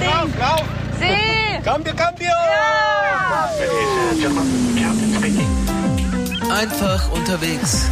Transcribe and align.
Ding. 0.00 0.38
lauf! 0.38 0.62
Sie! 0.98 1.62
Cambio, 1.62 1.94
cambio! 1.94 2.30
Einfach 6.50 7.10
unterwegs. 7.12 7.86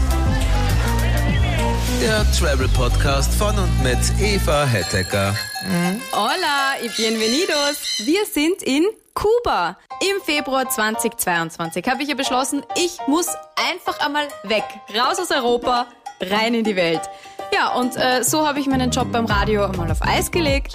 Der 2.01 2.25
Travel 2.33 2.69
Podcast 2.69 3.33
von 3.35 3.57
und 3.59 3.83
mit 3.83 3.99
Eva 4.21 4.65
Hettecker. 4.65 5.35
Hola 6.13 6.77
y 6.83 6.89
bienvenidos. 6.97 8.05
Wir 8.05 8.27
sind 8.27 8.63
in 8.63 8.85
Kuba. 9.15 9.79
Im 10.01 10.21
Februar 10.25 10.69
2022 10.69 11.87
habe 11.87 12.03
ich 12.03 12.09
ja 12.09 12.15
beschlossen, 12.15 12.63
ich 12.77 12.99
muss 13.07 13.29
einfach 13.71 14.01
einmal 14.05 14.27
weg. 14.45 14.65
Raus 14.97 15.19
aus 15.21 15.31
Europa, 15.31 15.87
rein 16.21 16.55
in 16.55 16.65
die 16.65 16.77
Welt. 16.77 17.03
Ja, 17.55 17.75
und 17.75 17.97
äh, 17.97 18.23
so 18.25 18.47
habe 18.47 18.59
ich 18.61 18.67
meinen 18.67 18.91
Job 18.91 19.13
beim 19.13 19.27
Radio 19.27 19.65
einmal 19.65 19.91
auf 19.91 20.03
Eis 20.03 20.31
gelegt. 20.31 20.75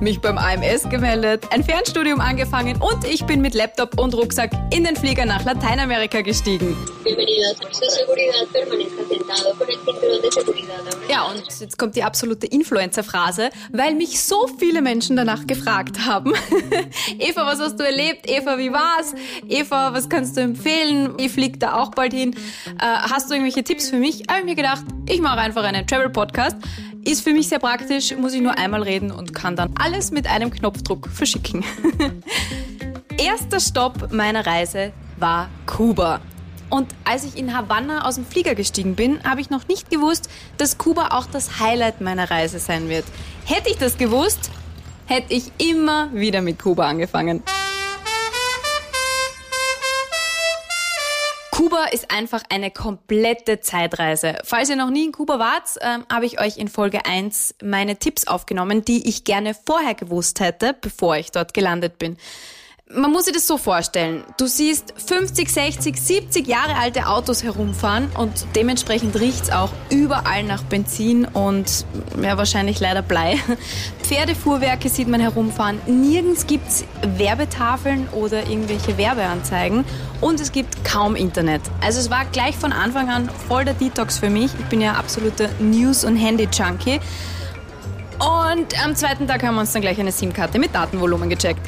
Mich 0.00 0.20
beim 0.20 0.38
AMS 0.38 0.88
gemeldet, 0.88 1.46
ein 1.50 1.64
Fernstudium 1.64 2.20
angefangen 2.20 2.80
und 2.80 3.04
ich 3.04 3.24
bin 3.26 3.40
mit 3.40 3.54
Laptop 3.54 3.98
und 3.98 4.14
Rucksack 4.14 4.52
in 4.72 4.84
den 4.84 4.94
Flieger 4.94 5.26
nach 5.26 5.44
Lateinamerika 5.44 6.20
gestiegen. 6.20 6.76
Ja, 11.10 11.24
und 11.24 11.42
jetzt 11.60 11.78
kommt 11.78 11.96
die 11.96 12.04
absolute 12.04 12.46
Influencer-Phrase, 12.46 13.50
weil 13.72 13.96
mich 13.96 14.22
so 14.22 14.46
viele 14.58 14.82
Menschen 14.82 15.16
danach 15.16 15.48
gefragt 15.48 16.06
haben. 16.06 16.32
Eva, 17.18 17.46
was 17.46 17.58
hast 17.58 17.80
du 17.80 17.84
erlebt? 17.84 18.30
Eva, 18.30 18.56
wie 18.56 18.72
war's? 18.72 19.14
Eva, 19.48 19.92
was 19.94 20.08
kannst 20.08 20.36
du 20.36 20.42
empfehlen? 20.42 21.14
Ich 21.18 21.32
flieg 21.32 21.58
da 21.58 21.74
auch 21.74 21.90
bald 21.90 22.12
hin. 22.12 22.34
Äh, 22.34 22.84
hast 22.84 23.30
du 23.30 23.34
irgendwelche 23.34 23.64
Tipps 23.64 23.90
für 23.90 23.96
mich? 23.96 24.22
Habe 24.28 24.40
ich 24.40 24.44
mir 24.44 24.54
gedacht, 24.54 24.84
ich 25.08 25.20
mache 25.20 25.40
einfach 25.40 25.64
einen 25.64 25.86
Travel-Podcast. 25.86 26.56
Ist 27.08 27.24
für 27.24 27.32
mich 27.32 27.48
sehr 27.48 27.58
praktisch, 27.58 28.14
muss 28.14 28.34
ich 28.34 28.42
nur 28.42 28.58
einmal 28.58 28.82
reden 28.82 29.10
und 29.10 29.32
kann 29.32 29.56
dann 29.56 29.72
alles 29.80 30.10
mit 30.10 30.26
einem 30.26 30.50
Knopfdruck 30.50 31.08
verschicken. 31.08 31.64
Erster 33.16 33.60
Stopp 33.60 34.12
meiner 34.12 34.46
Reise 34.46 34.92
war 35.16 35.48
Kuba. 35.64 36.20
Und 36.68 36.86
als 37.04 37.24
ich 37.24 37.38
in 37.38 37.56
Havanna 37.56 38.06
aus 38.06 38.16
dem 38.16 38.26
Flieger 38.26 38.54
gestiegen 38.54 38.94
bin, 38.94 39.24
habe 39.24 39.40
ich 39.40 39.48
noch 39.48 39.68
nicht 39.68 39.88
gewusst, 39.88 40.28
dass 40.58 40.76
Kuba 40.76 41.08
auch 41.12 41.24
das 41.24 41.60
Highlight 41.60 42.02
meiner 42.02 42.30
Reise 42.30 42.58
sein 42.58 42.90
wird. 42.90 43.06
Hätte 43.46 43.70
ich 43.70 43.78
das 43.78 43.96
gewusst, 43.96 44.50
hätte 45.06 45.32
ich 45.32 45.50
immer 45.56 46.12
wieder 46.12 46.42
mit 46.42 46.58
Kuba 46.58 46.88
angefangen. 46.88 47.42
Kuba 51.58 51.86
ist 51.86 52.12
einfach 52.12 52.44
eine 52.50 52.70
komplette 52.70 53.58
Zeitreise. 53.58 54.36
Falls 54.44 54.70
ihr 54.70 54.76
noch 54.76 54.90
nie 54.90 55.06
in 55.06 55.10
Kuba 55.10 55.40
wart, 55.40 55.64
ähm, 55.80 56.06
habe 56.08 56.24
ich 56.24 56.40
euch 56.40 56.56
in 56.56 56.68
Folge 56.68 57.04
1 57.04 57.56
meine 57.64 57.96
Tipps 57.96 58.28
aufgenommen, 58.28 58.84
die 58.84 59.08
ich 59.08 59.24
gerne 59.24 59.56
vorher 59.66 59.94
gewusst 59.96 60.38
hätte, 60.38 60.76
bevor 60.80 61.16
ich 61.16 61.32
dort 61.32 61.54
gelandet 61.54 61.98
bin. 61.98 62.16
Man 62.94 63.12
muss 63.12 63.26
sich 63.26 63.34
das 63.34 63.46
so 63.46 63.58
vorstellen. 63.58 64.24
Du 64.38 64.46
siehst 64.46 64.94
50, 64.96 65.50
60, 65.50 66.00
70 66.00 66.46
Jahre 66.46 66.74
alte 66.74 67.06
Autos 67.06 67.42
herumfahren 67.42 68.08
und 68.16 68.46
dementsprechend 68.56 69.20
riecht's 69.20 69.50
auch 69.50 69.68
überall 69.90 70.42
nach 70.42 70.62
Benzin 70.62 71.26
und 71.26 71.84
ja, 72.22 72.38
wahrscheinlich 72.38 72.80
leider 72.80 73.02
Blei. 73.02 73.36
Pferdefuhrwerke 74.02 74.88
sieht 74.88 75.06
man 75.06 75.20
herumfahren. 75.20 75.78
Nirgends 75.86 76.46
gibt's 76.46 76.86
Werbetafeln 77.02 78.08
oder 78.08 78.48
irgendwelche 78.48 78.96
Werbeanzeigen 78.96 79.84
und 80.22 80.40
es 80.40 80.50
gibt 80.50 80.82
kaum 80.82 81.14
Internet. 81.14 81.60
Also 81.82 82.00
es 82.00 82.08
war 82.08 82.24
gleich 82.24 82.56
von 82.56 82.72
Anfang 82.72 83.10
an 83.10 83.28
voll 83.48 83.66
der 83.66 83.74
Detox 83.74 84.16
für 84.16 84.30
mich. 84.30 84.50
Ich 84.58 84.66
bin 84.66 84.80
ja 84.80 84.94
absoluter 84.94 85.50
News- 85.60 86.04
und 86.04 86.16
Handy-Junkie. 86.16 87.00
Und 88.18 88.84
am 88.84 88.96
zweiten 88.96 89.28
Tag 89.28 89.44
haben 89.44 89.54
wir 89.54 89.60
uns 89.60 89.72
dann 89.72 89.82
gleich 89.82 90.00
eine 90.00 90.10
SIM-Karte 90.10 90.58
mit 90.58 90.74
Datenvolumen 90.74 91.28
gecheckt. 91.28 91.60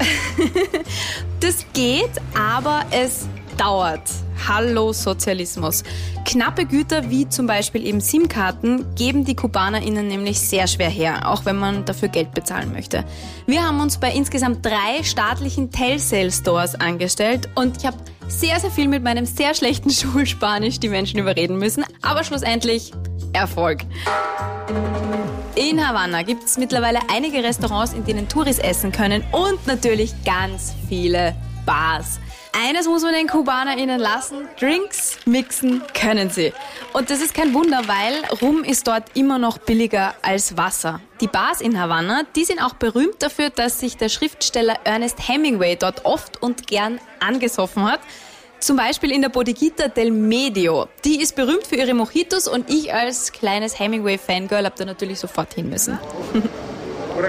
das 1.41 1.65
geht, 1.73 2.11
aber 2.37 2.83
es 2.91 3.29
dauert. 3.57 4.03
Hallo 4.49 4.93
Sozialismus. 4.93 5.85
Knappe 6.25 6.65
Güter 6.67 7.09
wie 7.09 7.29
zum 7.29 7.47
Beispiel 7.47 7.87
eben 7.87 8.01
SIM-Karten 8.01 8.95
geben 8.97 9.25
die 9.25 9.37
KubanerInnen 9.37 10.09
nämlich 10.09 10.41
sehr 10.41 10.67
schwer 10.67 10.89
her, 10.89 11.29
auch 11.29 11.45
wenn 11.45 11.57
man 11.57 11.85
dafür 11.85 12.09
Geld 12.09 12.33
bezahlen 12.33 12.73
möchte. 12.73 13.05
Wir 13.47 13.63
haben 13.63 13.81
uns 13.81 13.99
bei 13.99 14.11
insgesamt 14.13 14.65
drei 14.67 15.05
staatlichen 15.05 15.71
Telcel-Stores 15.71 16.75
angestellt 16.75 17.49
und 17.55 17.77
ich 17.77 17.87
habe 17.87 17.99
sehr, 18.27 18.59
sehr 18.59 18.71
viel 18.71 18.89
mit 18.89 19.05
meinem 19.05 19.27
sehr 19.27 19.55
schlechten 19.55 19.91
Schulspanisch 19.91 20.81
die 20.81 20.89
Menschen 20.89 21.21
überreden 21.21 21.59
müssen, 21.59 21.85
aber 22.03 22.25
schlussendlich 22.25 22.93
Erfolg. 23.33 23.85
In 25.57 25.87
Havanna 25.87 26.23
gibt 26.23 26.45
es 26.45 26.59
mittlerweile 26.59 27.01
einige 27.13 27.43
Restaurants, 27.43 27.93
in 27.93 28.05
denen 28.05 28.29
Touris 28.29 28.59
essen 28.59 28.93
können 28.93 29.25
und 29.33 29.67
natürlich 29.67 30.13
ganz 30.25 30.75
viele 30.89 31.35
Bars. 31.67 32.21
Eines 32.53 32.87
muss 32.87 33.03
man 33.03 33.15
den 33.15 33.27
KubanerInnen 33.27 33.99
lassen, 34.01 34.49
Drinks 34.59 35.19
mixen 35.25 35.83
können 35.93 36.31
sie. 36.31 36.53
Und 36.93 37.11
das 37.11 37.21
ist 37.21 37.35
kein 37.35 37.53
Wunder, 37.55 37.83
weil 37.87 38.25
Rum 38.41 38.65
ist 38.65 38.87
dort 38.87 39.05
immer 39.15 39.39
noch 39.39 39.59
billiger 39.59 40.15
als 40.23 40.57
Wasser. 40.57 41.01
Die 41.21 41.29
Bars 41.29 41.61
in 41.61 41.79
Havanna, 41.79 42.23
die 42.37 42.45
sind 42.45 42.61
auch 42.61 42.75
berühmt 42.75 43.21
dafür, 43.23 43.51
dass 43.51 43.81
sich 43.81 43.97
der 43.97 44.09
Schriftsteller 44.09 44.77
Ernest 44.85 45.29
Hemingway 45.29 45.77
dort 45.77 46.05
oft 46.05 46.43
und 46.43 46.67
gern 46.67 47.01
angesoffen 47.21 47.85
hat. 47.85 48.01
Zum 48.61 48.77
Beispiel 48.77 49.11
in 49.11 49.23
der 49.23 49.31
Bodeguita 49.31 49.89
del 49.89 50.11
Medio. 50.11 50.89
Die 51.05 51.21
ist 51.23 51.35
berühmt 51.35 51.67
für 51.67 51.77
ihre 51.77 51.95
Mojitos 51.95 52.47
und 52.47 52.69
ich 52.69 52.93
als 52.93 53.33
kleines 53.33 53.79
Hemingway-Fangirl 53.79 54.67
habe 54.67 54.75
da 54.77 54.85
natürlich 54.85 55.19
sofort 55.19 55.55
hin 55.55 55.71
müssen. 55.71 55.99
Por 57.15 57.25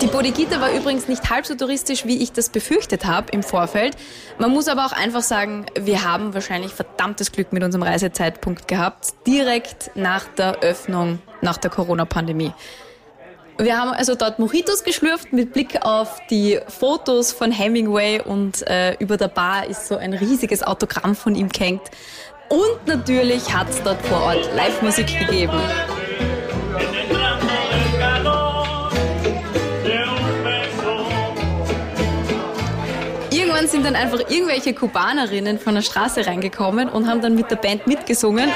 Die 0.00 0.06
Bodeguita 0.06 0.60
war 0.60 0.72
übrigens 0.72 1.08
nicht 1.08 1.28
halb 1.28 1.44
so 1.44 1.54
touristisch, 1.54 2.06
wie 2.06 2.22
ich 2.22 2.32
das 2.32 2.48
befürchtet 2.48 3.04
habe 3.04 3.30
im 3.32 3.42
Vorfeld. 3.42 3.96
Man 4.38 4.50
muss 4.50 4.68
aber 4.68 4.86
auch 4.86 4.92
einfach 4.92 5.22
sagen, 5.22 5.66
wir 5.78 6.04
haben 6.04 6.32
wahrscheinlich 6.32 6.72
verdammtes 6.72 7.32
Glück 7.32 7.52
mit 7.52 7.62
unserem 7.62 7.82
Reisezeitpunkt 7.82 8.66
gehabt, 8.66 9.08
direkt 9.26 9.90
nach 9.94 10.24
der 10.38 10.60
Öffnung, 10.60 11.18
nach 11.42 11.58
der 11.58 11.70
Corona-Pandemie. 11.70 12.52
Wir 13.58 13.78
haben 13.78 13.90
also 13.90 14.14
dort 14.14 14.38
Mojitos 14.38 14.84
geschlürft 14.84 15.34
mit 15.34 15.52
Blick 15.52 15.84
auf 15.84 16.18
die 16.30 16.58
Fotos 16.68 17.32
von 17.32 17.52
Hemingway 17.52 18.22
und 18.22 18.66
äh, 18.66 18.94
über 19.00 19.18
der 19.18 19.28
Bar 19.28 19.66
ist 19.66 19.86
so 19.86 19.98
ein 19.98 20.14
riesiges 20.14 20.62
Autogramm 20.62 21.14
von 21.14 21.34
ihm 21.34 21.50
gehängt. 21.50 21.82
Und 22.48 22.86
natürlich 22.86 23.54
hat 23.54 23.68
es 23.68 23.82
dort 23.82 24.00
vor 24.06 24.22
Ort 24.22 24.48
Live-Musik 24.56 25.06
gegeben. 25.26 25.60
Sind 33.70 33.84
dann 33.84 33.94
einfach 33.94 34.18
irgendwelche 34.28 34.74
Kubanerinnen 34.74 35.58
von 35.58 35.74
der 35.74 35.82
Straße 35.82 36.26
reingekommen 36.26 36.88
und 36.88 37.08
haben 37.08 37.20
dann 37.20 37.34
mit 37.34 37.50
der 37.50 37.56
Band 37.56 37.86
mitgesungen. 37.86 38.50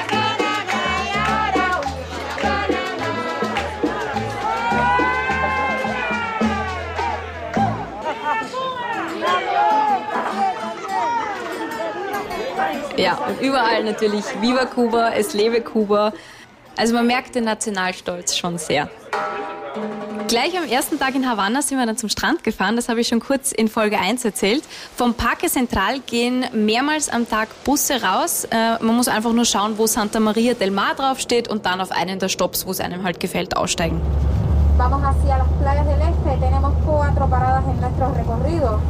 Ja, 12.96 13.14
und 13.26 13.40
überall 13.40 13.84
natürlich 13.84 14.24
Viva 14.40 14.64
Kuba, 14.66 15.10
es 15.10 15.34
lebe 15.34 15.60
Kuba. 15.60 16.12
Also 16.76 16.94
man 16.94 17.06
merkt 17.06 17.34
den 17.34 17.44
Nationalstolz 17.44 18.36
schon 18.36 18.58
sehr. 18.58 18.88
Gleich 20.26 20.56
am 20.56 20.64
ersten 20.64 20.98
Tag 20.98 21.14
in 21.14 21.28
Havanna 21.28 21.60
sind 21.60 21.78
wir 21.78 21.84
dann 21.84 21.98
zum 21.98 22.08
Strand 22.08 22.42
gefahren. 22.44 22.76
Das 22.76 22.88
habe 22.88 23.00
ich 23.00 23.08
schon 23.08 23.20
kurz 23.20 23.52
in 23.52 23.68
Folge 23.68 23.98
1 23.98 24.24
erzählt. 24.24 24.64
Vom 24.96 25.12
Parque 25.12 25.48
Central 25.50 26.00
gehen 26.00 26.46
mehrmals 26.52 27.10
am 27.10 27.28
Tag 27.28 27.48
Busse 27.64 28.02
raus. 28.02 28.44
Äh, 28.44 28.82
man 28.82 28.96
muss 28.96 29.06
einfach 29.08 29.32
nur 29.32 29.44
schauen, 29.44 29.76
wo 29.76 29.86
Santa 29.86 30.20
Maria 30.20 30.54
del 30.54 30.70
Mar 30.70 30.94
draufsteht 30.96 31.48
und 31.48 31.66
dann 31.66 31.80
auf 31.80 31.90
einen 31.90 32.18
der 32.18 32.30
Stops, 32.30 32.66
wo 32.66 32.70
es 32.70 32.80
einem 32.80 33.04
halt 33.04 33.20
gefällt, 33.20 33.54
aussteigen. 33.54 34.00
Vamos 34.78 35.02
hacia 35.02 35.36
las 35.36 35.48
playas 35.60 35.86
del 35.86 36.00
este. 36.00 36.40
Tenemos 36.40 36.72
cuatro 36.86 37.28
paradas 37.28 37.64
en 37.68 37.80
nuestro 37.80 38.12
recorrido. 38.14 38.80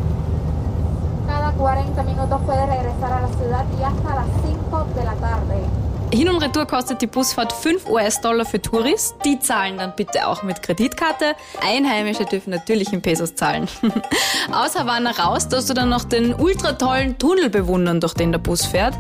Cada 1.26 1.50
40 1.52 2.02
minutos 2.04 2.40
puede 2.46 2.64
regresar 2.66 3.12
a 3.12 3.20
la 3.22 3.28
ciudad 3.28 3.64
y 3.78 3.82
hasta 3.82 4.14
las 4.14 4.26
5 4.46 4.86
de 4.94 5.04
la 5.04 5.14
tarde. 5.14 5.73
Hin 6.14 6.28
und 6.28 6.36
Retour 6.36 6.64
kostet 6.66 7.02
die 7.02 7.08
Busfahrt 7.08 7.52
5 7.52 7.88
US-Dollar 7.88 8.44
für 8.44 8.62
Touris. 8.62 9.16
Die 9.24 9.40
zahlen 9.40 9.78
dann 9.78 9.94
bitte 9.96 10.28
auch 10.28 10.44
mit 10.44 10.62
Kreditkarte. 10.62 11.34
Einheimische 11.60 12.24
dürfen 12.24 12.50
natürlich 12.50 12.92
in 12.92 13.02
Pesos 13.02 13.34
zahlen. 13.34 13.66
Aus 14.52 14.78
Havanna 14.78 15.10
raus 15.10 15.48
darfst 15.48 15.70
du 15.70 15.74
dann 15.74 15.88
noch 15.88 16.04
den 16.04 16.32
ultra 16.32 16.74
tollen 16.74 17.18
Tunnel 17.18 17.50
bewundern, 17.50 18.00
durch 18.00 18.14
den 18.14 18.30
der 18.30 18.38
Bus 18.38 18.64
fährt. 18.64 18.94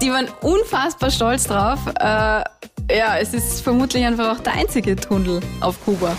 Die 0.00 0.10
waren 0.10 0.26
unfassbar 0.40 1.10
stolz 1.10 1.44
drauf. 1.44 1.80
Äh, 2.00 2.44
ja, 2.96 3.18
es 3.20 3.34
ist 3.34 3.60
vermutlich 3.60 4.02
einfach 4.02 4.34
auch 4.34 4.40
der 4.40 4.54
einzige 4.54 4.96
Tunnel 4.96 5.40
auf 5.60 5.84
Kuba. 5.84 6.16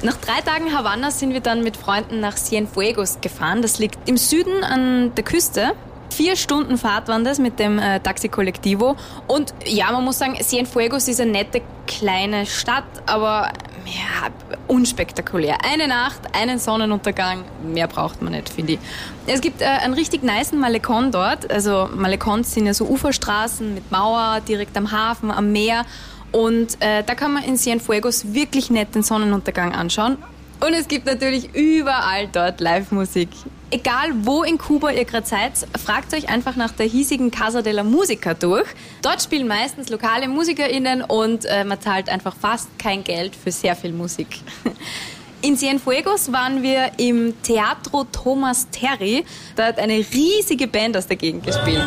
Nach 0.00 0.16
drei 0.16 0.40
Tagen 0.40 0.74
Havanna 0.74 1.10
sind 1.10 1.34
wir 1.34 1.40
dann 1.40 1.62
mit 1.62 1.76
Freunden 1.76 2.20
nach 2.20 2.36
Cienfuegos 2.36 3.18
gefahren. 3.20 3.60
Das 3.60 3.78
liegt 3.78 4.08
im 4.08 4.16
Süden 4.16 4.64
an 4.64 5.14
der 5.14 5.24
Küste. 5.24 5.74
Vier 6.12 6.36
Stunden 6.36 6.76
Fahrt 6.76 7.08
waren 7.08 7.24
das 7.24 7.38
mit 7.38 7.58
dem 7.58 7.78
äh, 7.78 7.98
Taxi 7.98 8.28
Collectivo. 8.28 8.96
Und 9.28 9.54
ja, 9.64 9.90
man 9.92 10.04
muss 10.04 10.18
sagen, 10.18 10.36
Cienfuegos 10.42 11.08
ist 11.08 11.22
eine 11.22 11.32
nette 11.32 11.62
kleine 11.86 12.44
Stadt, 12.44 12.84
aber 13.06 13.50
ja, 13.86 14.28
unspektakulär. 14.68 15.56
Eine 15.64 15.88
Nacht, 15.88 16.20
einen 16.34 16.58
Sonnenuntergang, 16.58 17.44
mehr 17.62 17.88
braucht 17.88 18.20
man 18.20 18.32
nicht, 18.32 18.50
finde 18.50 18.74
ich. 18.74 18.78
Es 19.26 19.40
gibt 19.40 19.62
äh, 19.62 19.64
einen 19.64 19.94
richtig 19.94 20.22
niceen 20.22 20.60
Malekon 20.60 21.12
dort. 21.12 21.50
Also 21.50 21.88
Malekons 21.94 22.52
sind 22.52 22.66
ja 22.66 22.74
so 22.74 22.84
Uferstraßen 22.84 23.72
mit 23.72 23.90
Mauer, 23.90 24.40
direkt 24.46 24.76
am 24.76 24.92
Hafen, 24.92 25.30
am 25.30 25.50
Meer. 25.50 25.86
Und 26.30 26.76
äh, 26.80 27.02
da 27.04 27.14
kann 27.14 27.32
man 27.32 27.44
in 27.44 27.56
Cienfuegos 27.56 28.34
wirklich 28.34 28.70
nett 28.70 28.94
den 28.94 29.02
Sonnenuntergang 29.02 29.74
anschauen. 29.74 30.18
Und 30.60 30.74
es 30.74 30.88
gibt 30.88 31.06
natürlich 31.06 31.54
überall 31.54 32.28
dort 32.30 32.60
Live-Musik. 32.60 33.30
Egal 33.72 34.10
wo 34.26 34.42
in 34.42 34.58
Kuba 34.58 34.90
ihr 34.90 35.06
gerade 35.06 35.26
seid, 35.26 35.52
fragt 35.82 36.12
euch 36.12 36.28
einfach 36.28 36.56
nach 36.56 36.72
der 36.72 36.84
hiesigen 36.84 37.30
Casa 37.30 37.62
de 37.62 37.72
la 37.72 37.82
Musica 37.82 38.34
durch. 38.34 38.68
Dort 39.00 39.22
spielen 39.22 39.48
meistens 39.48 39.88
lokale 39.88 40.28
MusikerInnen 40.28 41.00
und 41.00 41.46
äh, 41.46 41.64
man 41.64 41.80
zahlt 41.80 42.10
einfach 42.10 42.36
fast 42.36 42.68
kein 42.78 43.02
Geld 43.02 43.34
für 43.34 43.50
sehr 43.50 43.74
viel 43.74 43.94
Musik. 43.94 44.40
In 45.40 45.56
Cienfuegos 45.56 46.30
waren 46.32 46.62
wir 46.62 46.92
im 46.98 47.34
Teatro 47.42 48.04
Thomas 48.04 48.68
Terry. 48.70 49.24
Da 49.56 49.66
hat 49.68 49.78
eine 49.78 49.94
riesige 49.94 50.68
Band 50.68 50.96
aus 50.96 51.08
der 51.08 51.16
Gegend 51.16 51.44
gespielt. 51.44 51.82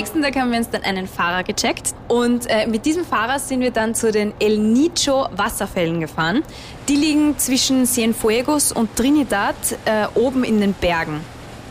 Nächsten 0.00 0.22
Tag 0.22 0.34
haben 0.36 0.50
wir 0.50 0.58
uns 0.58 0.70
dann 0.70 0.82
einen 0.82 1.06
Fahrer 1.06 1.42
gecheckt 1.42 1.94
und 2.08 2.48
äh, 2.48 2.66
mit 2.66 2.86
diesem 2.86 3.04
Fahrer 3.04 3.38
sind 3.38 3.60
wir 3.60 3.70
dann 3.70 3.94
zu 3.94 4.10
den 4.10 4.32
El 4.40 4.56
Nicho 4.56 5.28
Wasserfällen 5.36 6.00
gefahren. 6.00 6.42
Die 6.88 6.96
liegen 6.96 7.36
zwischen 7.38 7.84
Cienfuegos 7.84 8.72
und 8.72 8.96
Trinidad 8.96 9.54
äh, 9.84 10.06
oben 10.18 10.42
in 10.42 10.58
den 10.58 10.72
Bergen. 10.72 11.20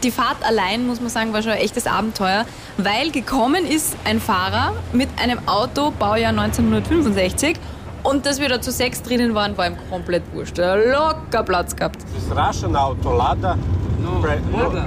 Die 0.04 0.12
Fahrt 0.12 0.38
allein, 0.48 0.86
muss 0.86 1.02
man 1.02 1.10
sagen, 1.10 1.34
war 1.34 1.42
schon 1.42 1.54
ein 1.54 1.58
echtes 1.58 1.88
Abenteuer, 1.88 2.46
weil 2.78 3.10
gekommen 3.10 3.66
ist 3.66 3.96
ein 4.06 4.20
Fahrer 4.20 4.74
mit 4.94 5.10
einem 5.20 5.40
Auto, 5.48 5.92
Baujahr 5.98 6.30
1965 6.30 7.58
und 8.04 8.28
dass 8.28 8.40
wir 8.40 8.48
da 8.48 8.62
zu 8.62 8.72
sechs 8.72 9.02
drinnen 9.02 9.34
waren, 9.34 9.58
war 9.58 9.66
ihm 9.66 9.76
komplett 9.90 10.22
wurscht. 10.34 10.60
Er 10.60 10.74
hat 10.74 10.86
locker 11.32 11.44
Platz 11.44 11.76
gehabt. 11.76 11.98
This 12.14 12.30
Russian 12.38 12.76
auto, 12.76 13.12
Lada. 13.12 13.58
No, 14.00 14.20
Pre- 14.22 14.40
Volga. 14.52 14.86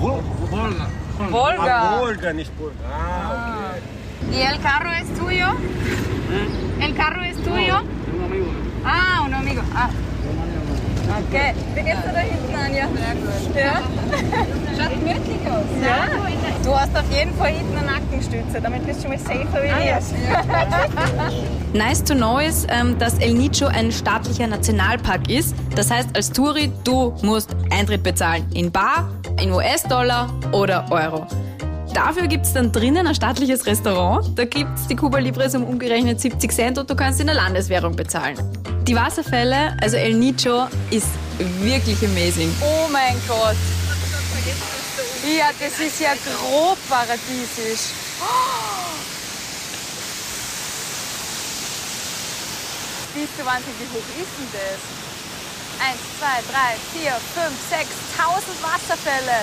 Vol- 0.00 0.20
Volga. 0.50 0.86
Ah, 1.30 1.98
Volga, 2.00 2.32
nicht 2.32 2.50
Volga. 2.58 2.74
Ah, 2.90 3.74
¿Y 4.32 4.40
el 4.40 4.60
carro 4.60 4.90
es 4.90 5.12
tuyo? 5.18 5.46
¿El 6.80 6.94
carro 6.94 7.22
es 7.22 7.36
tuyo? 7.36 7.82
Un 8.14 8.24
amigo. 8.24 8.46
Ah, 8.84 9.22
un 9.24 9.34
amigo. 9.34 9.62
Ah. 9.74 9.90
Okay. 11.28 11.52
Wie 11.74 11.82
geht's 11.82 12.02
dir 12.02 12.12
da 12.12 12.20
hinten, 12.20 12.54
Anja? 12.54 12.88
Sehr 12.88 13.14
gut. 13.14 13.56
Ja? 13.56 13.82
Schaut 14.76 14.90
gemütlich 14.98 15.40
aus. 15.46 15.66
Ja. 15.82 16.08
Du 16.64 16.74
hast 16.78 16.96
auf 16.96 17.10
jeden 17.12 17.34
Fall 17.36 17.52
hinten 17.52 17.76
eine 17.76 17.86
Nackenstütze, 17.86 18.60
damit 18.62 18.86
bist 18.86 19.00
du 19.00 19.08
schon 19.08 19.10
mal 19.10 19.18
safer 19.18 19.62
wie 19.62 19.68
wir. 19.68 19.98
Nice 21.78 22.04
to 22.04 22.14
know 22.14 22.38
ist, 22.38 22.66
ähm, 22.70 22.98
dass 22.98 23.18
El 23.18 23.34
Nicho 23.34 23.66
ein 23.66 23.90
staatlicher 23.90 24.46
Nationalpark 24.46 25.28
ist. 25.28 25.54
Das 25.74 25.90
heißt, 25.90 26.10
als 26.16 26.30
Touri, 26.30 26.70
du 26.84 27.14
musst 27.22 27.50
Eintritt 27.70 28.02
bezahlen. 28.02 28.46
In 28.54 28.70
Bar, 28.70 29.08
in 29.42 29.52
US-Dollar 29.52 30.32
oder 30.52 30.86
Euro. 30.90 31.26
Dafür 31.92 32.28
gibt's 32.28 32.52
dann 32.52 32.70
drinnen 32.70 33.06
ein 33.06 33.14
staatliches 33.14 33.66
Restaurant. 33.66 34.38
Da 34.38 34.44
gibt's 34.44 34.86
die 34.86 34.94
Cuba 34.94 35.18
Libres 35.18 35.54
um 35.56 35.64
umgerechnet 35.64 36.20
70 36.20 36.52
Cent 36.52 36.78
und 36.78 36.88
du 36.88 36.94
kannst 36.94 37.20
in 37.20 37.26
der 37.26 37.34
Landeswährung 37.34 37.96
bezahlen. 37.96 38.36
Die 38.86 38.94
Wasserfälle, 38.94 39.76
also 39.80 39.96
El 39.96 40.14
Nicho, 40.14 40.68
ist 40.90 41.08
wirklich 41.60 41.98
amazing. 42.04 42.54
Oh 42.62 42.88
mein 42.90 43.14
Gott. 43.26 43.56
Ja, 45.36 45.50
das 45.58 45.86
ist 45.86 46.00
ja 46.00 46.12
grob 46.14 46.78
paradiesisch. 46.88 47.90
Siehst 53.14 53.32
du, 53.38 53.44
Wahnsinn, 53.44 53.72
wie 53.78 53.88
hoch 53.92 54.22
ist 54.22 54.32
denn 54.38 54.48
das? 54.52 55.01
Eins, 55.80 56.00
zwei, 56.18 56.38
drei, 56.52 56.76
vier, 56.92 57.12
fünf, 57.34 57.56
sechs, 57.70 57.94
tausend 58.16 58.58
Wasserfälle. 58.62 59.42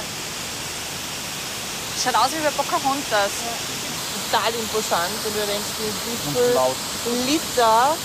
Schaut 2.01 2.15
aus 2.15 2.31
wie 2.31 2.43
bei 2.43 2.51
Pocahontas. 2.51 3.31
total 4.31 4.53
imposant, 4.55 5.11
wenn 5.23 5.33
du 5.33 5.45
denkst, 5.47 5.73
wie 5.81 6.17
viel 6.31 7.25
Liter 7.25 7.97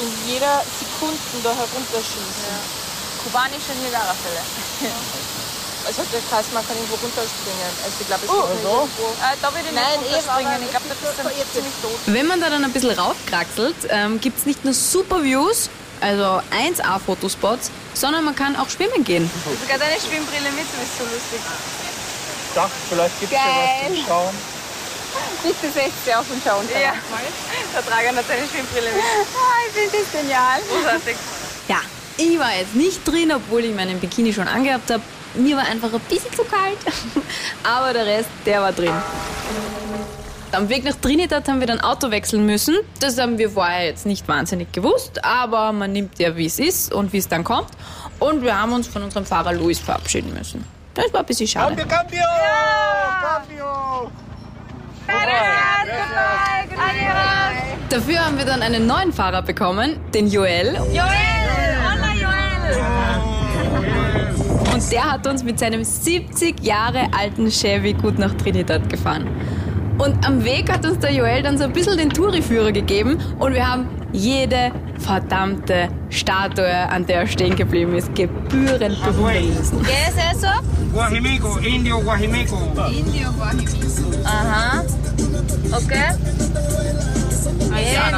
in 0.00 0.10
jeder 0.30 0.62
Sekunde 0.78 1.18
da 1.42 1.50
herunterschießen. 1.50 2.54
Kubanische 3.24 3.72
Niagarafälle. 3.82 4.42
Also 5.84 6.02
der 6.12 6.20
heißt, 6.38 6.52
man 6.54 6.64
kann 6.64 6.76
irgendwo 6.76 6.94
runterspringen. 6.94 7.66
Also 7.82 7.96
ich 7.98 8.06
glaube, 8.06 8.22
es 8.24 8.30
Oh, 8.30 8.46
gibt 8.46 8.62
so? 8.62 8.68
irgendwo... 8.70 9.02
Äh, 9.18 9.34
da 9.42 9.48
würde 9.52 9.66
ich 9.66 9.72
nicht 9.72 9.82
Nein, 9.82 9.94
eben, 9.98 10.04
runterspringen. 10.14 10.52
aber 10.54 10.62
Ich 10.62 10.70
glaube, 10.70 10.86
da 10.88 10.94
bist 10.94 11.18
du 11.18 11.22
dann 11.24 11.32
ziemlich 11.52 11.74
tot. 11.82 11.98
Wenn 12.06 12.26
man 12.28 12.40
da 12.40 12.50
dann 12.50 12.64
ein 12.64 12.72
bisschen 12.72 12.90
raufkraxelt, 12.96 13.76
ähm, 13.90 14.20
gibt 14.20 14.38
es 14.38 14.46
nicht 14.46 14.64
nur 14.64 14.74
super 14.74 15.24
Views, 15.24 15.70
also 16.02 16.42
1A-Fotospots, 16.50 17.70
sondern 17.94 18.24
man 18.24 18.34
kann 18.34 18.56
auch 18.56 18.68
schwimmen 18.68 19.04
gehen. 19.04 19.30
Sogar 19.60 19.78
deine 19.78 20.00
Schwimmbrille 20.00 20.50
mit, 20.52 20.66
du 20.66 20.78
bist 20.80 20.98
so 20.98 21.04
lustig. 21.04 21.40
Ich 22.48 22.54
dachte, 22.54 22.72
vielleicht 22.88 23.20
gibt 23.20 23.32
es 23.32 23.38
ja 23.38 23.44
was 23.46 23.96
zum 23.96 24.06
Schauen. 24.06 24.34
Bitte 25.42 25.72
setzt 25.72 26.04
sie 26.04 26.14
auf 26.14 26.30
und 26.30 26.42
schau 26.44 26.58
uns 26.58 26.70
ja. 26.72 26.94
Der 27.74 27.84
Trager 27.84 28.16
hat 28.16 28.24
seine 28.26 28.46
Schwimmbrille 28.48 28.90
mit. 28.92 29.02
Ah, 29.36 29.58
ich 29.66 29.72
finde 29.72 29.98
das 29.98 30.20
genial. 30.20 30.60
Großartig. 30.70 31.16
Ja, 31.68 31.80
ich 32.16 32.38
war 32.38 32.54
jetzt 32.54 32.74
nicht 32.74 33.06
drin, 33.06 33.32
obwohl 33.32 33.64
ich 33.64 33.74
meinen 33.74 34.00
Bikini 34.00 34.32
schon 34.32 34.48
angehabt 34.48 34.90
habe. 34.90 35.02
Mir 35.34 35.56
war 35.56 35.64
einfach 35.64 35.92
ein 35.92 36.00
bisschen 36.00 36.32
zu 36.34 36.44
kalt, 36.44 36.78
aber 37.62 37.92
der 37.92 38.06
Rest, 38.06 38.28
der 38.44 38.60
war 38.60 38.72
drin. 38.72 38.92
Am 40.54 40.68
Weg 40.68 40.84
nach 40.84 40.96
Trinidad 40.96 41.48
haben 41.48 41.60
wir 41.60 41.66
dann 41.66 41.80
Auto 41.80 42.10
wechseln 42.10 42.44
müssen. 42.44 42.76
Das 43.00 43.18
haben 43.18 43.38
wir 43.38 43.48
vorher 43.48 43.86
jetzt 43.86 44.04
nicht 44.04 44.28
wahnsinnig 44.28 44.70
gewusst, 44.70 45.24
aber 45.24 45.72
man 45.72 45.92
nimmt 45.92 46.18
ja, 46.18 46.36
wie 46.36 46.44
es 46.44 46.58
ist 46.58 46.92
und 46.92 47.14
wie 47.14 47.18
es 47.18 47.28
dann 47.28 47.42
kommt. 47.42 47.70
Und 48.18 48.42
wir 48.42 48.60
haben 48.60 48.74
uns 48.74 48.86
von 48.86 49.02
unserem 49.02 49.24
Fahrer 49.24 49.54
Luis 49.54 49.78
verabschieden 49.78 50.34
müssen. 50.34 50.62
Das 50.92 51.10
war 51.10 51.20
ein 51.20 51.26
bisschen 51.26 51.48
schade. 51.48 51.74
Cambio, 51.76 51.96
cambio! 51.98 52.20
Cambio! 53.22 54.10
Dafür 57.88 58.24
haben 58.24 58.36
wir 58.36 58.44
dann 58.44 58.60
einen 58.60 58.86
neuen 58.86 59.12
Fahrer 59.12 59.40
bekommen, 59.40 60.00
den 60.12 60.26
Joel. 60.26 60.74
Joel! 60.74 61.08
Hola, 61.82 62.12
Joel! 62.14 62.82
Und 64.74 64.92
der 64.92 65.12
hat 65.12 65.26
uns 65.26 65.42
mit 65.42 65.58
seinem 65.58 65.82
70 65.82 66.62
Jahre 66.62 67.08
alten 67.18 67.50
Chevy 67.50 67.94
gut 67.94 68.18
nach 68.18 68.34
Trinidad 68.34 68.86
gefahren. 68.90 69.28
Und 70.02 70.26
am 70.26 70.42
Weg 70.44 70.68
hat 70.68 70.84
uns 70.84 70.98
der 70.98 71.12
Joel 71.12 71.44
dann 71.44 71.56
so 71.56 71.62
ein 71.62 71.72
bisschen 71.72 71.96
den 71.96 72.10
Touriführer 72.10 72.72
gegeben 72.72 73.18
und 73.38 73.54
wir 73.54 73.70
haben 73.70 73.86
jede 74.10 74.72
verdammte 74.98 75.90
Statue, 76.10 76.66
an 76.66 77.06
der 77.06 77.20
er 77.20 77.26
stehen 77.28 77.54
geblieben 77.54 77.94
ist, 77.94 78.12
gebührend 78.16 79.00
bewundern 79.04 79.48
müssen. 79.56 79.80
¿Qué 79.82 80.08
es 80.08 80.16
eso? 80.36 80.48
Guajimico, 80.92 81.56
indio 81.58 82.00
Guajimico. 82.00 82.58
Ajá. 84.24 84.82
Okay. 85.72 86.16
Bien. 87.70 88.12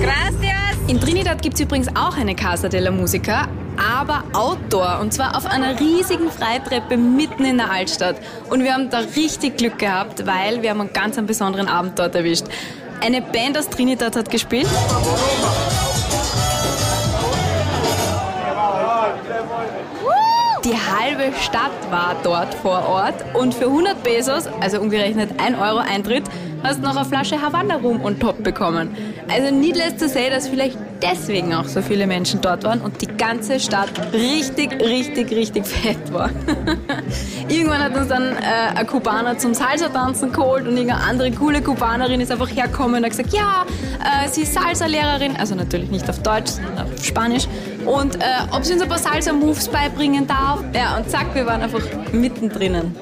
Gracias. 0.00 0.67
In 0.88 0.98
Trinidad 0.98 1.42
gibt 1.42 1.56
es 1.56 1.60
übrigens 1.60 1.88
auch 1.88 2.16
eine 2.16 2.34
Casa 2.34 2.70
de 2.70 2.80
la 2.80 2.90
Musica, 2.90 3.46
aber 3.76 4.24
Outdoor 4.32 5.00
und 5.02 5.12
zwar 5.12 5.36
auf 5.36 5.44
einer 5.44 5.78
riesigen 5.78 6.30
Freitreppe 6.30 6.96
mitten 6.96 7.44
in 7.44 7.58
der 7.58 7.70
Altstadt. 7.70 8.16
Und 8.48 8.64
wir 8.64 8.72
haben 8.72 8.88
da 8.88 9.00
richtig 9.14 9.58
Glück 9.58 9.78
gehabt, 9.78 10.26
weil 10.26 10.62
wir 10.62 10.70
haben 10.70 10.80
einen 10.80 10.94
ganz 10.94 11.18
einen 11.18 11.26
besonderen 11.26 11.68
Abend 11.68 11.98
dort 11.98 12.14
erwischt. 12.14 12.46
Eine 13.02 13.20
Band 13.20 13.58
aus 13.58 13.68
Trinidad 13.68 14.16
hat 14.16 14.30
gespielt. 14.30 14.66
Die 20.64 20.74
halbe 20.74 21.36
Stadt 21.38 21.90
war 21.90 22.16
dort 22.22 22.54
vor 22.54 22.88
Ort 22.88 23.24
und 23.34 23.52
für 23.52 23.66
100 23.66 24.02
Pesos, 24.02 24.48
also 24.60 24.80
umgerechnet 24.80 25.38
1 25.38 25.58
Euro 25.58 25.78
Eintritt, 25.78 26.24
hast 26.62 26.80
noch 26.82 26.96
eine 26.96 27.04
Flasche 27.04 27.40
Havanna 27.40 27.76
Rum 27.76 28.04
on 28.04 28.18
top 28.18 28.42
bekommen. 28.42 28.90
Also 29.32 29.54
needless 29.54 29.96
to 29.96 30.08
say, 30.08 30.30
dass 30.30 30.48
vielleicht 30.48 30.78
deswegen 31.02 31.54
auch 31.54 31.66
so 31.66 31.82
viele 31.82 32.06
Menschen 32.06 32.40
dort 32.40 32.64
waren 32.64 32.80
und 32.80 33.00
die 33.00 33.06
ganze 33.06 33.60
Stadt 33.60 33.90
richtig, 34.12 34.80
richtig, 34.80 35.30
richtig 35.30 35.66
fett 35.66 36.12
war. 36.12 36.30
Irgendwann 37.48 37.82
hat 37.82 37.96
uns 37.96 38.08
dann 38.08 38.32
äh, 38.32 38.78
ein 38.78 38.86
Kubaner 38.86 39.38
zum 39.38 39.54
Salsa-Tanzen 39.54 40.32
geholt 40.32 40.66
und 40.66 40.76
irgendeine 40.76 41.02
andere 41.04 41.30
coole 41.32 41.62
Kubanerin 41.62 42.20
ist 42.20 42.32
einfach 42.32 42.50
hergekommen 42.50 42.96
und 42.96 43.04
hat 43.04 43.10
gesagt, 43.10 43.32
ja, 43.32 43.64
äh, 44.00 44.28
sie 44.28 44.42
ist 44.42 44.54
Salsa-Lehrerin, 44.54 45.36
also 45.36 45.54
natürlich 45.54 45.90
nicht 45.90 46.08
auf 46.08 46.22
Deutsch, 46.22 46.52
sondern 46.52 46.86
auf 46.86 47.04
Spanisch 47.04 47.46
und 47.84 48.16
äh, 48.16 48.24
ob 48.50 48.64
sie 48.64 48.74
uns 48.74 48.82
ein 48.82 48.88
paar 48.88 48.98
Salsa-Moves 48.98 49.68
beibringen 49.68 50.26
darf. 50.26 50.62
Ja, 50.74 50.96
und 50.96 51.08
zack, 51.10 51.34
wir 51.34 51.46
waren 51.46 51.62
einfach 51.62 51.82
mittendrin. 52.12 52.94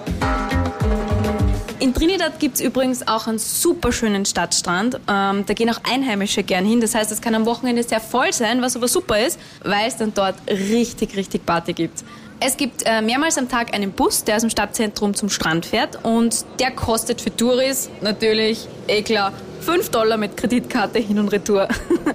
In 1.78 1.92
Trinidad 1.92 2.40
gibt 2.40 2.54
es 2.54 2.60
übrigens 2.62 3.06
auch 3.06 3.26
einen 3.26 3.38
super 3.38 3.92
schönen 3.92 4.24
Stadtstrand. 4.24 4.94
Ähm, 4.94 5.44
da 5.46 5.54
gehen 5.54 5.68
auch 5.68 5.80
Einheimische 5.90 6.42
gern 6.42 6.64
hin. 6.64 6.80
Das 6.80 6.94
heißt, 6.94 7.12
es 7.12 7.20
kann 7.20 7.34
am 7.34 7.44
Wochenende 7.44 7.82
sehr 7.82 8.00
voll 8.00 8.32
sein, 8.32 8.62
was 8.62 8.76
aber 8.76 8.88
super 8.88 9.18
ist, 9.18 9.38
weil 9.62 9.86
es 9.86 9.96
dann 9.96 10.14
dort 10.14 10.36
richtig, 10.48 11.16
richtig 11.16 11.44
Party 11.44 11.74
gibt. 11.74 12.02
Es 12.40 12.56
gibt 12.56 12.82
äh, 12.86 13.02
mehrmals 13.02 13.36
am 13.36 13.48
Tag 13.48 13.74
einen 13.74 13.92
Bus, 13.92 14.24
der 14.24 14.36
aus 14.36 14.42
dem 14.42 14.50
Stadtzentrum 14.50 15.14
zum 15.14 15.28
Strand 15.28 15.66
fährt 15.66 15.98
und 16.02 16.44
der 16.60 16.70
kostet 16.70 17.20
für 17.20 17.34
Touris 17.34 17.90
natürlich, 18.00 18.68
eh 18.88 19.02
klar, 19.02 19.32
5 19.60 19.90
Dollar 19.90 20.16
mit 20.16 20.36
Kreditkarte 20.36 20.98
hin 20.98 21.18
und 21.18 21.28
retour. 21.28 21.68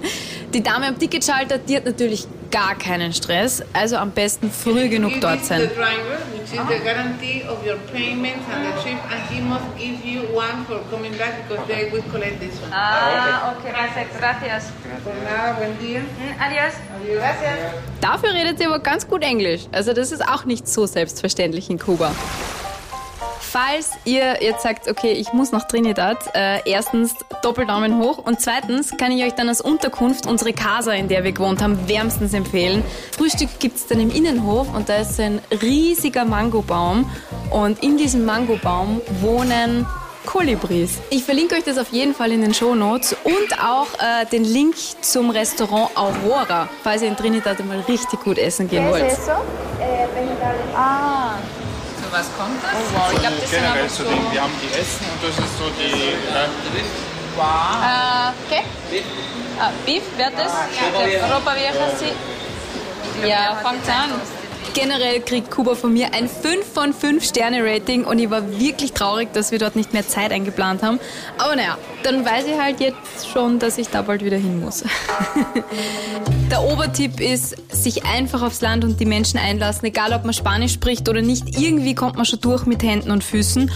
Die 0.54 0.62
Dame 0.62 0.88
am 0.88 1.00
Ticketschalter, 1.00 1.58
die 1.58 1.78
hat 1.78 1.86
natürlich 1.86 2.28
gar 2.52 2.76
keinen 2.76 3.14
Stress, 3.14 3.64
also 3.74 3.96
am 3.96 4.12
besten 4.12 4.52
früh 4.52 4.90
genug 4.90 5.14
dort 5.22 5.46
sein. 5.46 5.70
Which 6.52 6.62
is 6.62 6.68
the 6.68 6.84
guarantee 6.84 7.44
of 7.44 7.66
your 7.66 7.78
payments 7.94 8.46
and 8.50 8.66
the 8.66 8.82
trip, 8.82 9.00
and 9.12 9.22
he 9.32 9.42
must 9.42 9.66
give 9.78 10.04
you 10.04 10.22
one 10.36 10.66
for 10.66 10.80
coming 10.90 11.16
back 11.18 11.48
because 11.48 11.66
they 11.68 11.90
will 11.92 12.04
collect 12.12 12.40
this 12.40 12.60
one. 12.62 12.72
Ah, 12.74 13.56
okay, 13.56 13.72
perfekt. 13.72 14.18
Gracias. 14.20 14.72
Por 15.04 15.14
nada, 15.24 15.54
buen 15.58 15.78
día. 15.80 16.02
Adios. 16.40 16.74
Gracias. 17.06 17.74
Dafür 18.02 18.34
redet 18.34 18.58
sie 18.58 18.66
aber 18.66 18.80
ganz 18.80 19.08
gut 19.08 19.24
Englisch. 19.24 19.68
Also 19.72 19.94
das 19.94 20.12
ist 20.12 20.28
auch 20.28 20.46
nicht 20.46 20.68
so 20.68 20.86
selbstverständlich 20.86 21.70
in 21.70 21.80
Kuba. 21.80 22.12
Falls 23.52 23.92
ihr 24.06 24.42
jetzt 24.42 24.64
sagt, 24.64 24.88
okay, 24.88 25.12
ich 25.12 25.34
muss 25.34 25.52
nach 25.52 25.68
Trinidad, 25.68 26.18
äh, 26.34 26.62
erstens 26.64 27.16
Doppeldaumen 27.42 27.98
hoch 27.98 28.18
und 28.20 28.40
zweitens 28.40 28.96
kann 28.96 29.12
ich 29.12 29.26
euch 29.26 29.34
dann 29.34 29.50
als 29.50 29.60
Unterkunft 29.60 30.26
unsere 30.26 30.54
Casa, 30.54 30.94
in 30.94 31.10
der 31.10 31.26
wir 31.26 31.34
gewohnt 31.34 31.62
haben, 31.62 31.78
wärmstens 31.90 32.34
empfehlen. 32.34 32.82
Frühstück 33.12 33.50
gibt's 33.60 33.88
dann 33.88 34.00
im 34.00 34.10
Innenhof 34.10 34.74
und 34.74 34.88
da 34.88 34.96
ist 34.96 35.20
ein 35.20 35.42
riesiger 35.62 36.24
Mangobaum 36.24 37.12
und 37.50 37.84
in 37.84 37.98
diesem 37.98 38.24
Mangobaum 38.24 39.02
wohnen 39.20 39.86
Kolibris. 40.26 41.00
Ich 41.10 41.26
verlinke 41.26 41.56
euch 41.56 41.66
das 41.66 41.78
auf 41.78 41.90
jeden 41.92 42.14
Fall 42.14 42.32
in 42.32 42.40
den 42.40 42.54
Show 42.54 42.74
Notes 42.74 43.18
und 43.26 43.62
auch 43.62 43.88
äh, 44.00 44.26
den 44.32 44.46
Link 44.46 44.76
zum 45.02 45.30
Restaurant 45.30 45.90
Aurora, 45.98 46.70
falls 46.84 47.02
ihr 47.02 47.10
in 47.10 47.18
Trinidad 47.18 47.60
einmal 47.60 47.82
richtig 47.82 48.22
gut 48.22 48.38
essen 48.38 48.70
gehen 48.70 48.90
wollt. 48.90 49.04
Ah. 50.74 51.11
Was 52.12 52.28
kommt 52.38 52.62
das? 52.62 52.72
Oh, 52.76 52.98
wow. 52.98 53.14
Ich 53.14 53.20
glaube, 53.20 53.38
das 53.40 53.50
Generell 53.50 53.80
aber 53.80 53.90
so 53.90 54.04
so... 54.04 54.10
wir 54.32 54.42
haben 54.42 54.54
die 54.62 54.80
Essen 54.80 55.06
und 55.14 55.24
das 55.24 55.38
ist 55.40 55.58
so 55.58 55.70
die. 55.80 56.12
Äh, 56.12 56.84
Ah, 57.40 58.34
¿Qué? 58.50 58.62
Ah, 59.58 59.72
Beef, 59.86 60.04
wird 60.18 60.34
das? 60.38 60.52
Ropa 61.34 61.56
vieja, 61.56 61.72
sí. 61.98 62.12
Ja, 63.26 63.56
fangt 63.64 63.88
an. 63.88 64.12
Generell 64.74 65.20
kriegt 65.20 65.52
Kuba 65.52 65.76
von 65.76 65.92
mir 65.92 66.14
ein 66.14 66.30
5 66.30 66.66
von 66.66 66.94
5 66.94 67.24
Sterne 67.24 67.62
Rating 67.64 68.06
und 68.06 68.20
ich 68.20 68.30
war 68.30 68.60
wirklich 68.60 68.94
traurig, 68.94 69.34
dass 69.34 69.52
wir 69.52 69.60
dort 69.60 69.76
nicht 69.76 69.92
mehr 69.92 70.08
Zeit 70.08 70.32
eingeplant 70.32 70.82
haben. 70.82 71.00
Aber 71.38 71.56
naja, 71.56 71.78
dann 72.04 72.24
weiß 72.26 72.46
ich 72.46 72.58
halt 72.60 72.80
jetzt 72.80 73.30
schon, 73.32 73.60
dass 73.60 73.78
ich 73.78 73.90
da 73.90 74.02
bald 74.02 74.24
wieder 74.24 74.38
hin 74.38 74.62
muss. 74.62 74.84
Der 76.52 76.64
Obertipp 76.64 77.20
ist, 77.20 77.56
sich 77.72 78.06
einfach 78.06 78.42
aufs 78.42 78.62
Land 78.62 78.84
und 78.84 79.00
die 79.00 79.06
Menschen 79.06 79.40
einlassen, 79.40 79.86
egal 79.86 80.14
ob 80.14 80.24
man 80.24 80.34
Spanisch 80.34 80.74
spricht 80.74 81.10
oder 81.10 81.22
nicht. 81.22 81.60
Irgendwie 81.60 81.96
kommt 81.96 82.16
man 82.16 82.26
schon 82.26 82.40
durch 82.40 82.66
mit 82.66 82.84
Händen 82.84 83.12
und 83.12 83.24
Füßen 83.24 83.72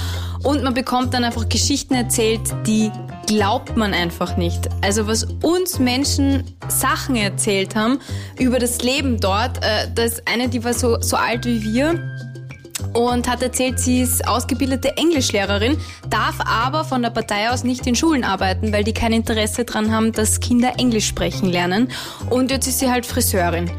und 0.45 0.63
man 0.63 0.73
bekommt 0.73 1.13
dann 1.13 1.23
einfach 1.23 1.49
Geschichten 1.49 1.95
erzählt, 1.95 2.41
die 2.65 2.91
glaubt 3.25 3.75
man 3.75 3.93
einfach 3.93 4.37
nicht. 4.37 4.69
Also 4.81 5.07
was 5.07 5.25
uns 5.41 5.79
Menschen 5.79 6.43
Sachen 6.67 7.15
erzählt 7.15 7.75
haben 7.75 7.99
über 8.39 8.59
das 8.59 8.81
Leben 8.83 9.19
dort, 9.19 9.57
äh, 9.57 9.87
da 9.93 10.03
ist 10.03 10.27
eine, 10.27 10.47
die 10.47 10.63
war 10.63 10.73
so, 10.73 11.01
so 11.01 11.17
alt 11.17 11.45
wie 11.45 11.63
wir 11.63 11.99
und 12.93 13.27
hat 13.27 13.41
erzählt, 13.41 13.79
sie 13.79 14.01
ist 14.01 14.27
ausgebildete 14.27 14.95
Englischlehrerin, 14.97 15.77
darf 16.11 16.35
aber 16.39 16.83
von 16.83 17.01
der 17.01 17.09
Partei 17.09 17.49
aus 17.49 17.63
nicht 17.63 17.87
in 17.87 17.95
Schulen 17.95 18.23
arbeiten, 18.23 18.71
weil 18.71 18.83
die 18.83 18.93
kein 18.93 19.13
Interesse 19.13 19.65
daran 19.65 19.91
haben, 19.91 20.11
dass 20.11 20.39
Kinder 20.39 20.73
Englisch 20.77 21.07
sprechen 21.07 21.49
lernen. 21.49 21.89
Und 22.29 22.51
jetzt 22.51 22.67
ist 22.67 22.79
sie 22.79 22.91
halt 22.91 23.07
Friseurin. 23.07 23.71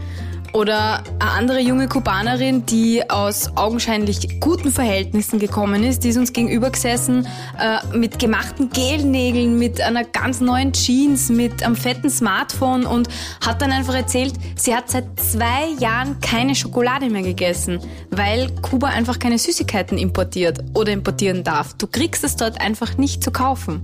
Oder 0.53 1.03
eine 1.19 1.31
andere 1.31 1.61
junge 1.61 1.89
Kubanerin, 1.89 2.67
die 2.67 3.09
aus 3.11 3.57
augenscheinlich 3.57 4.41
guten 4.41 4.71
Verhältnissen 4.71 5.39
gekommen 5.39 5.85
ist, 5.85 6.05
die 6.05 6.09
ist 6.09 6.17
uns 6.17 6.33
gegenüber 6.33 6.71
gesessen 6.71 7.27
äh, 7.59 7.97
mit 7.97 8.19
gemachten 8.19 8.71
Gelnägeln, 8.71 9.59
mit 9.59 9.81
einer 9.81 10.05
ganz 10.05 10.41
neuen 10.41 10.73
Jeans, 10.73 11.29
mit 11.29 11.63
einem 11.63 11.77
fetten 11.77 12.11
Smartphone 12.11 12.87
und 12.87 13.09
hat 13.45 13.61
dann 13.61 13.73
einfach 13.73 13.95
erzählt, 13.95 14.35
sie 14.57 14.75
hat 14.75 14.91
seit 14.91 15.05
zwei 15.21 15.69
Jahren 15.79 16.21
keine 16.21 16.55
Schokolade 16.55 17.11
mehr 17.11 17.23
gegessen, 17.23 17.81
weil 18.11 18.51
Kuba 18.63 18.89
einfach 18.89 19.19
keine 19.19 19.39
Süßigkeiten 19.39 19.99
importiert 19.99 20.59
oder 20.75 20.93
importieren 20.93 21.45
darf. 21.45 21.75
Du 21.75 21.87
kriegst 21.87 22.25
es 22.25 22.37
dort 22.37 22.61
einfach 22.61 22.97
nicht 22.97 23.23
zu 23.23 23.31
kaufen. 23.31 23.83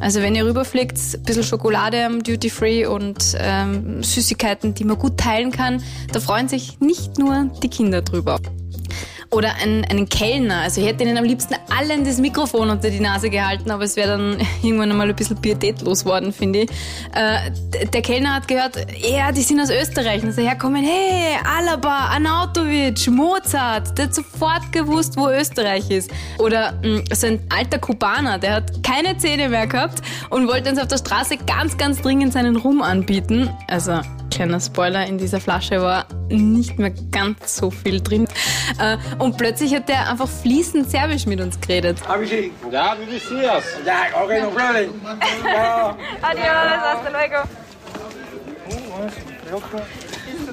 Also 0.00 0.22
wenn 0.22 0.34
ihr 0.34 0.44
rüberfliegt, 0.44 0.96
ein 0.96 1.22
bisschen 1.22 1.42
Schokolade 1.42 2.04
am 2.04 2.22
Duty 2.22 2.50
Free 2.50 2.86
und 2.86 3.36
ähm, 3.38 4.02
Süßigkeiten, 4.02 4.74
die 4.74 4.84
man 4.84 4.98
gut 4.98 5.18
teilen 5.18 5.50
kann, 5.50 5.82
da 6.12 6.20
freuen 6.20 6.48
sich 6.48 6.80
nicht 6.80 7.18
nur 7.18 7.50
die 7.62 7.68
Kinder 7.68 8.02
drüber. 8.02 8.40
Oder 9.30 9.56
einen, 9.56 9.84
einen 9.84 10.08
Kellner. 10.08 10.60
Also 10.62 10.80
ich 10.80 10.86
hätte 10.86 11.04
ihnen 11.04 11.18
am 11.18 11.24
liebsten 11.24 11.54
allen 11.76 12.02
das 12.04 12.16
Mikrofon 12.18 12.70
unter 12.70 12.88
die 12.88 13.00
Nase 13.00 13.28
gehalten, 13.28 13.70
aber 13.70 13.84
es 13.84 13.94
wäre 13.96 14.16
dann 14.16 14.38
irgendwann 14.62 14.90
einmal 14.90 15.08
ein 15.08 15.14
bisschen 15.14 15.36
pietätlos 15.36 16.06
worden, 16.06 16.32
finde 16.32 16.60
ich. 16.60 16.70
Äh, 17.14 17.86
der 17.92 18.00
Kellner 18.00 18.36
hat 18.36 18.48
gehört, 18.48 18.76
ja, 18.98 19.30
die 19.30 19.42
sind 19.42 19.60
aus 19.60 19.68
Österreich. 19.68 20.22
Und 20.22 20.30
ist 20.30 20.38
herkommen, 20.38 20.82
hey, 20.82 21.36
Alaba, 21.44 22.06
Anautovic, 22.06 23.06
Mozart. 23.08 23.98
Der 23.98 24.06
hat 24.06 24.14
sofort 24.14 24.72
gewusst, 24.72 25.18
wo 25.18 25.28
Österreich 25.28 25.90
ist. 25.90 26.10
Oder 26.38 26.72
mh, 26.82 27.02
so 27.12 27.26
ein 27.26 27.40
alter 27.54 27.78
Kubaner, 27.78 28.38
der 28.38 28.54
hat 28.54 28.82
keine 28.82 29.18
Zähne 29.18 29.50
mehr 29.50 29.66
gehabt 29.66 30.00
und 30.30 30.48
wollte 30.48 30.70
uns 30.70 30.78
auf 30.78 30.88
der 30.88 30.98
Straße 30.98 31.36
ganz, 31.46 31.76
ganz 31.76 32.00
dringend 32.00 32.32
seinen 32.32 32.56
Rum 32.56 32.80
anbieten. 32.80 33.50
Also 33.66 34.00
kleiner 34.38 34.60
Spoiler, 34.60 35.04
in 35.04 35.18
dieser 35.18 35.40
Flasche 35.40 35.82
war 35.82 36.06
nicht 36.28 36.78
mehr 36.78 36.92
ganz 37.10 37.56
so 37.56 37.70
viel 37.72 38.00
drin. 38.00 38.28
Äh, 38.78 38.96
Und 39.18 39.36
plötzlich 39.36 39.74
hat 39.74 39.88
der 39.88 40.08
einfach 40.08 40.28
fließend 40.28 40.88
Serbisch 40.88 41.26
mit 41.26 41.40
uns 41.40 41.60
geredet. 41.60 41.98
Ja, 42.70 42.96
wie 43.00 43.12
bist 43.12 43.30
du 43.30 43.40
das? 43.42 43.64
Ja, 43.84 43.94
okay, 44.22 44.40
no 44.42 44.50
problem. 44.50 44.90
Adios, 46.22 46.46
hasta 46.82 47.10
luego. 47.10 47.48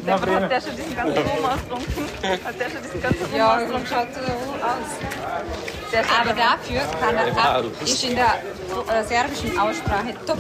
Der 0.06 0.14
hat 0.14 0.52
der 0.52 0.62
schon 0.62 0.76
diesen 0.78 0.96
ganzen 0.96 1.18
Rum 1.18 1.46
ausgetrunken? 1.46 2.46
Hat 2.46 2.60
der 2.60 2.70
schon 2.70 2.82
diesen 2.84 3.02
ganzen 3.02 3.26
Rum 3.26 3.36
Ja, 3.38 3.54
ausgetrunken? 3.56 3.88
schaut 3.88 4.08
so 4.16 4.22
aus. 4.66 6.10
Aber 6.22 6.34
dafür 6.34 6.82
kann 7.00 7.16
er 7.16 7.38
ab, 7.56 7.64
ist 7.84 8.04
in 8.04 8.16
der 8.16 8.34
äh, 8.82 9.04
serbischen 9.04 9.58
Aussprache 9.58 10.14
top. 10.26 10.38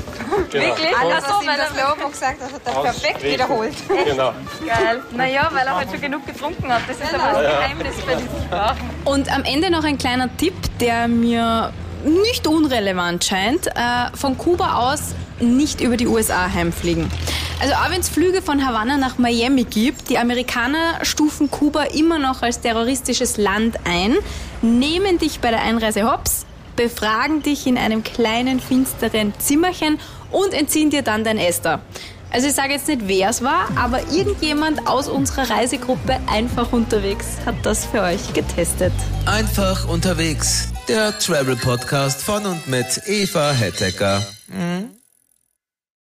Wirklich? 0.52 0.90
So, 0.90 1.08
was 1.08 1.42
ihm 1.42 1.48
weil 1.48 1.58
das 1.58 1.70
Lobo 1.72 2.10
gesagt 2.10 2.42
hat, 2.42 2.54
hat 2.54 2.62
er 2.66 2.82
perfekt 2.82 3.24
wiederholt. 3.24 3.76
Genau. 4.06 4.34
Geil. 4.66 5.02
Naja, 5.12 5.50
weil 5.52 5.66
er 5.66 5.76
halt 5.76 5.90
schon 5.90 6.02
genug 6.02 6.26
getrunken 6.26 6.72
hat. 6.72 6.82
Das 6.88 6.98
ist 6.98 7.14
aber 7.14 7.42
das 7.42 7.52
Geheimnis 7.54 7.96
bei 8.06 8.16
diesen 8.16 8.44
Sprachen. 8.46 8.90
Und 9.06 9.34
am 9.34 9.44
Ende 9.44 9.70
noch 9.70 9.84
ein 9.84 9.98
kleiner 9.98 10.36
Tipp, 10.38 10.54
der 10.80 11.08
mir 11.08 11.74
nicht 12.04 12.48
unrelevant 12.48 13.24
scheint. 13.26 13.68
Äh, 13.68 14.16
von 14.16 14.38
Kuba 14.38 14.76
aus 14.76 15.16
nicht 15.40 15.82
über 15.82 15.98
die 15.98 16.08
USA 16.08 16.52
heimfliegen. 16.52 17.10
Also 17.60 17.74
auch 17.76 17.90
wenn 17.90 18.02
es 18.02 18.10
Flüge 18.10 18.42
von 18.42 18.66
Havanna 18.66 18.98
nach 18.98 19.18
Miami 19.18 19.64
gibt, 19.64 20.10
die 20.10 20.18
Amerikaner 20.18 21.00
stufen 21.04 21.50
Kuba 21.50 21.84
immer 21.84 22.20
noch 22.20 22.42
als 22.42 22.62
terroristisches 22.62 23.38
Land 23.38 23.78
ein, 23.86 24.16
nehmen 24.62 25.18
dich 25.20 25.40
bei 25.40 25.52
der 25.52 25.62
Einreise 25.62 26.10
hops, 26.10 26.45
befragen 26.76 27.42
dich 27.42 27.68
in 27.68 27.78
einem 27.78 28.04
kleinen 28.04 28.60
finsteren 28.60 29.34
Zimmerchen 29.40 30.00
und 30.32 30.54
entziehen 30.54 30.90
dir 30.90 31.02
dann 31.02 31.24
dein 31.24 31.38
Esther. 31.38 31.82
Also 32.32 32.48
ich 32.48 32.54
sage 32.54 32.74
jetzt 32.74 32.88
nicht, 32.88 33.08
wer 33.08 33.30
es 33.30 33.44
war, 33.44 33.70
aber 33.78 34.02
irgendjemand 34.12 34.88
aus 34.88 35.08
unserer 35.08 35.50
Reisegruppe 35.50 36.20
einfach 36.28 36.74
unterwegs 36.74 37.38
hat 37.46 37.56
das 37.64 37.86
für 37.86 38.02
euch 38.02 38.34
getestet. 38.34 38.92
Einfach 39.26 39.88
unterwegs. 39.88 40.70
Der 40.88 41.18
Travel 41.18 41.56
Podcast 41.56 42.22
von 42.22 42.46
und 42.46 42.68
mit 42.68 43.02
Eva 43.08 43.52
Hettecker. 43.52 44.26
Hm? 44.52 44.95